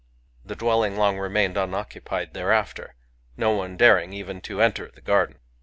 [0.43, 2.95] The dwelfing long remained unoccupied thereafter,
[3.37, 5.37] no one daring even to enter the garden.